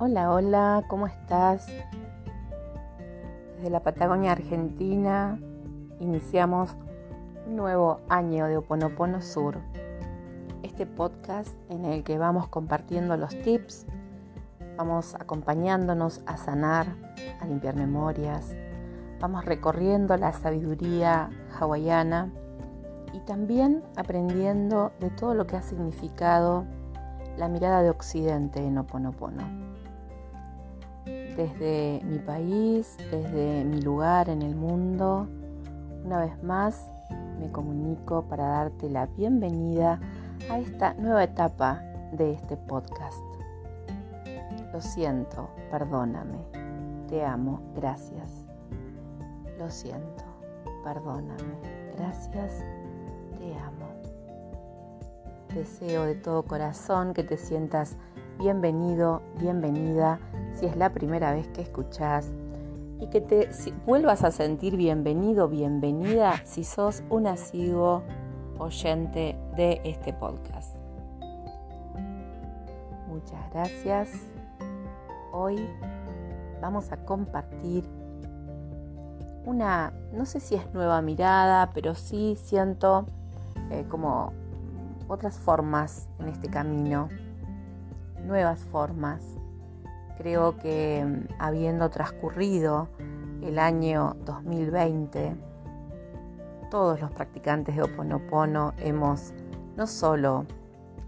[0.00, 1.66] Hola, hola, ¿cómo estás?
[3.56, 5.40] Desde la Patagonia Argentina
[5.98, 6.76] iniciamos
[7.48, 9.58] un nuevo año de Oponopono Sur.
[10.62, 13.86] Este podcast en el que vamos compartiendo los tips,
[14.76, 16.86] vamos acompañándonos a sanar,
[17.40, 18.54] a limpiar memorias,
[19.18, 21.28] vamos recorriendo la sabiduría
[21.58, 22.30] hawaiana
[23.12, 26.66] y también aprendiendo de todo lo que ha significado
[27.36, 29.67] la mirada de Occidente en Oponopono.
[31.38, 35.28] Desde mi país, desde mi lugar en el mundo,
[36.04, 36.90] una vez más
[37.38, 40.00] me comunico para darte la bienvenida
[40.50, 43.22] a esta nueva etapa de este podcast.
[44.72, 46.38] Lo siento, perdóname,
[47.06, 48.44] te amo, gracias.
[49.60, 50.24] Lo siento,
[50.82, 51.54] perdóname,
[51.96, 52.64] gracias
[53.38, 53.86] te amo.
[55.54, 57.96] Deseo de todo corazón que te sientas
[58.38, 60.20] bienvenido, bienvenida,
[60.54, 62.30] si es la primera vez que escuchas
[63.00, 63.48] y que te
[63.84, 68.04] vuelvas a sentir bienvenido, bienvenida si sos un asiduo
[68.58, 70.76] oyente de este podcast.
[73.08, 74.08] Muchas gracias.
[75.32, 75.58] Hoy
[76.60, 77.84] vamos a compartir
[79.46, 83.06] una, no sé si es nueva mirada, pero sí siento
[83.70, 84.32] eh, como
[85.08, 87.08] otras formas en este camino,
[88.28, 89.22] nuevas formas.
[90.18, 92.88] Creo que mm, habiendo transcurrido
[93.42, 95.34] el año 2020,
[96.70, 99.32] todos los practicantes de Oponopono hemos
[99.76, 100.44] no solo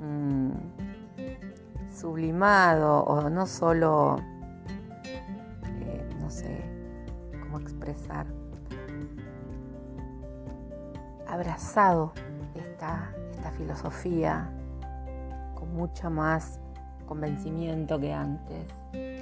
[0.00, 0.50] mm,
[1.94, 4.16] sublimado o no solo,
[5.64, 6.64] eh, no sé
[7.42, 8.26] cómo expresar,
[11.28, 12.12] abrazado
[12.54, 13.14] esta,
[13.58, 14.50] filosofía
[15.54, 16.58] con mucho más
[17.06, 18.66] convencimiento que antes,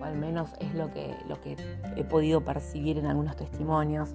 [0.00, 1.56] o al menos es lo que, lo que
[1.96, 4.14] he podido percibir en algunos testimonios,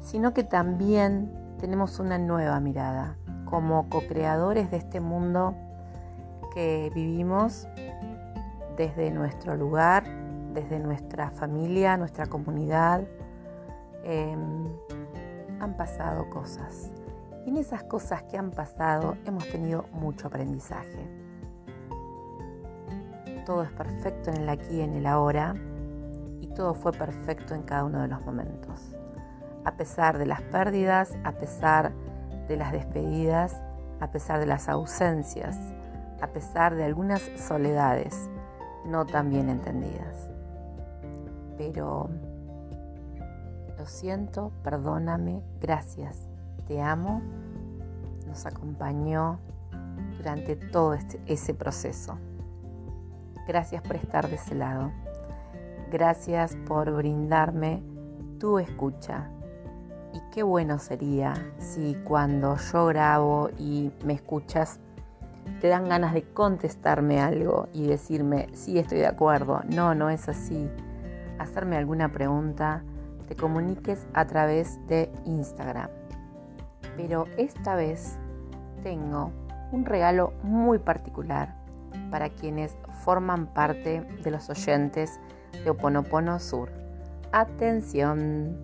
[0.00, 5.54] sino que también tenemos una nueva mirada como co-creadores de este mundo
[6.54, 7.66] que vivimos
[8.76, 10.04] desde nuestro lugar,
[10.52, 13.02] desde nuestra familia, nuestra comunidad.
[14.04, 14.68] Em,
[15.60, 16.90] han pasado cosas
[17.46, 21.25] y en esas cosas que han pasado hemos tenido mucho aprendizaje.
[23.46, 25.54] Todo es perfecto en el aquí y en el ahora
[26.40, 28.94] y todo fue perfecto en cada uno de los momentos.
[29.64, 31.92] A pesar de las pérdidas, a pesar
[32.48, 33.58] de las despedidas,
[34.00, 35.56] a pesar de las ausencias,
[36.20, 38.28] a pesar de algunas soledades
[38.84, 40.28] no tan bien entendidas.
[41.56, 42.10] Pero
[43.78, 46.28] lo siento, perdóname, gracias
[46.66, 47.22] te amo
[48.26, 49.38] nos acompañó
[50.16, 52.18] durante todo este, ese proceso.
[53.46, 54.92] Gracias por estar de ese lado.
[55.90, 57.82] Gracias por brindarme
[58.38, 59.30] tu escucha.
[60.12, 64.80] Y qué bueno sería si cuando yo grabo y me escuchas,
[65.60, 70.28] te dan ganas de contestarme algo y decirme, sí, estoy de acuerdo, no, no es
[70.28, 70.68] así.
[71.38, 72.82] Hacerme alguna pregunta,
[73.28, 75.90] te comuniques a través de Instagram
[76.96, 78.18] pero esta vez
[78.82, 79.30] tengo
[79.72, 81.54] un regalo muy particular
[82.10, 85.20] para quienes forman parte de los oyentes
[85.52, 86.72] de Oponopono Sur.
[87.30, 88.58] Atención.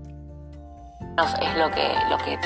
[1.40, 2.38] Es lo que, lo que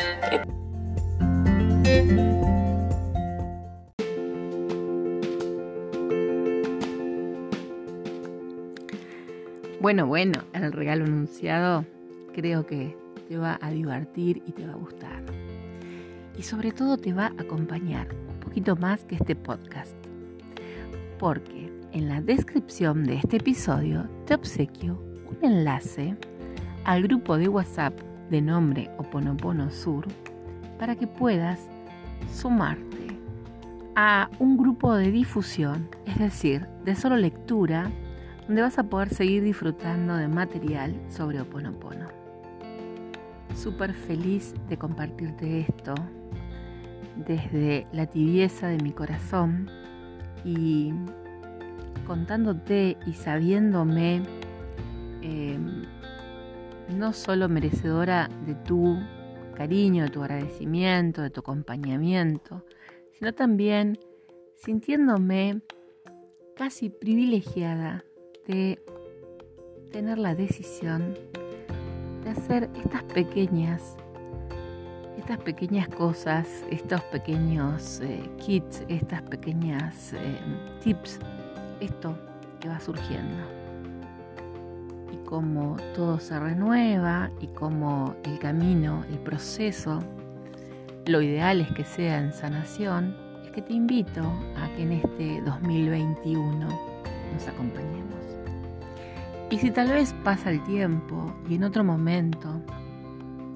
[9.81, 11.87] Bueno, bueno, el regalo anunciado
[12.35, 12.95] creo que
[13.27, 15.23] te va a divertir y te va a gustar
[16.37, 19.95] y sobre todo te va a acompañar un poquito más que este podcast.
[21.19, 26.15] Porque en la descripción de este episodio te obsequio un enlace
[26.85, 27.99] al grupo de WhatsApp
[28.29, 30.07] de nombre Oponopono Sur
[30.79, 31.59] para que puedas
[32.31, 33.19] sumarte
[33.95, 37.91] a un grupo de difusión, es decir, de solo lectura,
[38.47, 42.09] donde vas a poder seguir disfrutando de material sobre Oponopono.
[43.55, 45.95] Súper feliz de compartirte esto,
[47.27, 49.71] desde la tibieza de mi corazón
[50.45, 50.93] y
[52.07, 54.23] contándote y sabiéndome
[55.23, 55.83] em,
[56.97, 58.97] no solo merecedora de tu
[59.55, 62.65] cariño, de tu agradecimiento, de tu acompañamiento,
[63.19, 63.99] sino también
[64.55, 65.61] sintiéndome
[66.57, 68.05] casi privilegiada
[68.47, 68.81] de
[69.93, 71.15] tener la decisión
[72.23, 73.97] de hacer estas pequeñas
[75.27, 80.39] estas pequeñas cosas, estos pequeños eh, kits, estas pequeñas eh,
[80.85, 81.19] tips,
[81.81, 82.17] esto
[82.61, 83.43] que va surgiendo.
[85.13, 90.01] Y como todo se renueva y como el camino, el proceso,
[91.07, 94.23] lo ideal es que sea en sanación, es que te invito
[94.57, 96.69] a que en este 2021
[97.33, 98.07] nos acompañemos.
[99.51, 102.61] Y si tal vez pasa el tiempo y en otro momento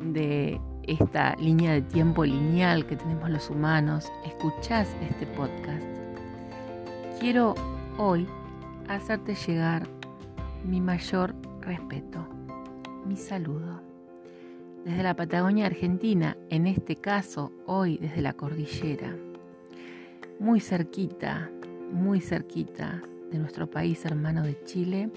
[0.00, 5.82] de esta línea de tiempo lineal que tenemos los humanos, escuchás este podcast,
[7.18, 7.54] quiero
[8.00, 8.26] hoy
[8.88, 9.86] hacerte llegar
[10.64, 12.26] mi mayor respeto,
[13.06, 13.82] mi saludo.
[14.86, 19.14] Desde la Patagonia Argentina, en este caso hoy desde la cordillera,
[20.38, 21.50] muy cerquita,
[21.92, 25.10] muy cerquita de nuestro país hermano de Chile,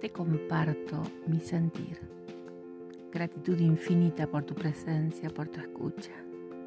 [0.00, 2.00] te comparto mi sentir.
[3.12, 6.12] Gratitud infinita por tu presencia, por tu escucha,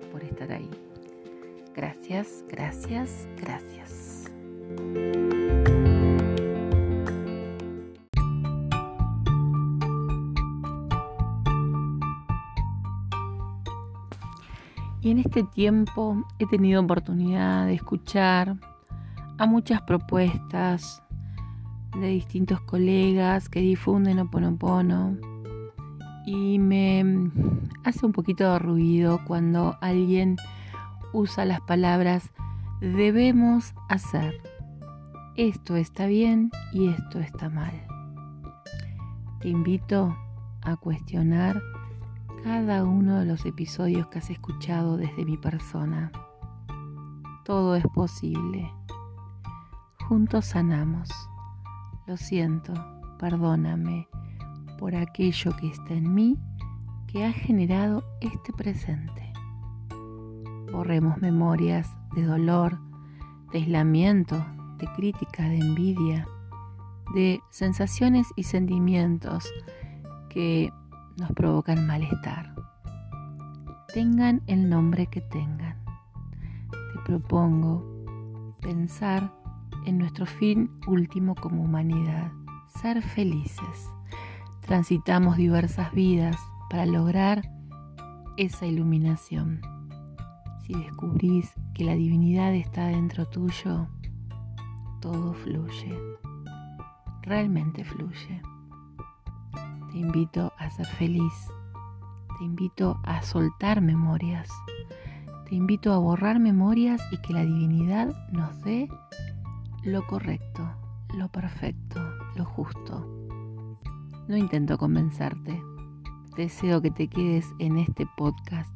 [0.10, 0.70] por estar ahí.
[1.76, 4.11] Gracias, gracias, gracias.
[15.04, 18.58] Y en este tiempo he tenido oportunidad de escuchar
[19.40, 21.02] a muchas propuestas,
[22.00, 25.18] de distintos colegas que difunden Oponopono
[26.26, 27.04] y me
[27.84, 30.38] hace un poquito de ruido cuando alguien
[31.14, 32.32] usa las palabras
[32.80, 34.51] debemos hacer.
[35.42, 37.74] Esto está bien y esto está mal.
[39.40, 40.16] Te invito
[40.62, 41.60] a cuestionar
[42.44, 46.12] cada uno de los episodios que has escuchado desde mi persona.
[47.44, 48.72] Todo es posible.
[50.08, 51.10] Juntos sanamos.
[52.06, 52.74] Lo siento,
[53.18, 54.08] perdóname
[54.78, 56.38] por aquello que está en mí
[57.08, 59.34] que ha generado este presente.
[60.72, 62.78] Borremos memorias de dolor,
[63.52, 64.46] de aislamiento,
[64.82, 66.28] de crítica, de envidia,
[67.14, 69.50] de sensaciones y sentimientos
[70.30, 70.74] que
[71.18, 72.54] nos provocan malestar.
[73.94, 75.78] Tengan el nombre que tengan.
[76.72, 79.32] Te propongo pensar
[79.86, 82.32] en nuestro fin último como humanidad,
[82.82, 83.90] ser felices.
[84.62, 86.38] Transitamos diversas vidas
[86.70, 87.42] para lograr
[88.38, 89.62] esa iluminación.
[90.66, 93.88] Si descubrís que la divinidad está dentro tuyo,
[95.02, 96.00] todo fluye,
[97.24, 98.42] realmente fluye.
[99.92, 101.34] Te invito a ser feliz,
[102.38, 104.50] te invito a soltar memorias,
[105.50, 108.88] te invito a borrar memorias y que la divinidad nos dé
[109.84, 110.70] lo correcto,
[111.16, 112.00] lo perfecto,
[112.36, 113.06] lo justo.
[114.28, 115.62] No intento convencerte.
[116.38, 118.72] Deseo que te quedes en este podcast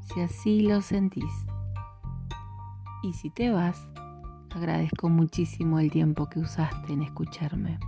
[0.00, 1.46] si así lo sentís.
[3.02, 3.86] Y si te vas,
[4.56, 7.78] agradezco muchísimo el tiempo que usaste en escucharme.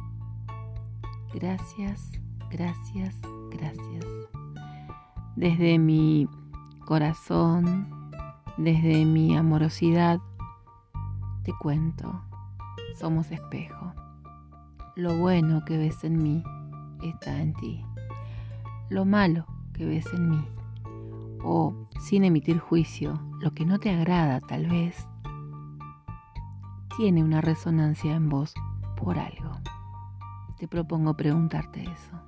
[1.35, 2.13] Gracias,
[2.51, 3.15] gracias,
[3.51, 4.05] gracias.
[5.37, 6.29] Desde mi
[6.87, 8.11] corazón,
[8.57, 10.21] desde mi amorosidad,
[11.45, 12.29] te cuento
[12.99, 13.93] somos espejo.
[14.97, 16.43] Lo bueno que ves en mí
[17.03, 17.85] está en ti.
[18.91, 20.45] Lo malo que ves en mí,
[21.45, 25.07] o sin emitir juicio, lo que no te agrada tal vez,
[26.99, 28.53] tiene una resonancia en vos
[28.97, 29.61] por algo.
[30.59, 32.21] Te propongo preguntarte eso.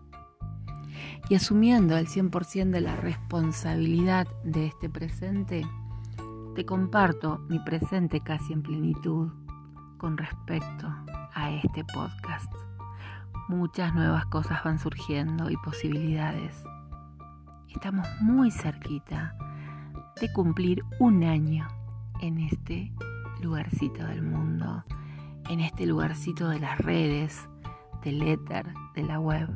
[1.28, 5.66] Y asumiendo el 100% de la responsabilidad de este presente,
[6.54, 9.32] te comparto mi presente casi en plenitud
[9.98, 10.86] con respecto
[11.34, 12.52] a este podcast.
[13.48, 16.62] Muchas nuevas cosas van surgiendo y posibilidades.
[17.74, 19.36] Estamos muy cerquita
[20.20, 21.66] de cumplir un año
[22.20, 22.92] en este
[23.40, 24.84] lugarcito del mundo,
[25.48, 27.48] en este lugarcito de las redes,
[28.02, 29.48] del éter, de la web.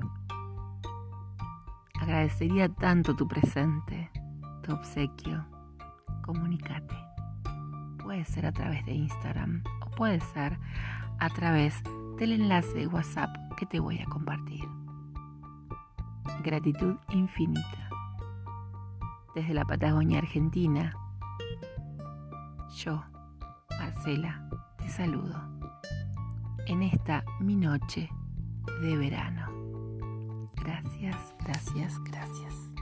[2.01, 4.11] Agradecería tanto tu presente,
[4.63, 5.47] tu obsequio.
[6.23, 6.97] Comunícate.
[8.03, 9.63] Puede ser a través de Instagram
[9.95, 10.59] puede ser
[11.19, 11.83] a través
[12.19, 14.65] del enlace de WhatsApp que te voy a compartir.
[16.43, 17.89] Gratitud infinita.
[19.35, 20.95] Desde la Patagonia Argentina,
[22.77, 23.03] yo,
[24.05, 24.39] Marcela,
[24.77, 25.35] te saludo
[26.67, 28.11] en esta mi noche
[28.83, 30.51] de verano.
[30.57, 32.74] Gracias, gracias, gracias.